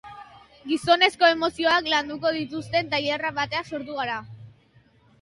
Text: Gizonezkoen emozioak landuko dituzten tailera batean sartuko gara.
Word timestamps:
Gizonezkoen 0.71 1.35
emozioak 1.37 1.91
landuko 1.95 2.33
dituzten 2.41 2.93
tailera 2.97 3.35
batean 3.39 3.67
sartuko 3.73 4.03
gara. 4.03 4.21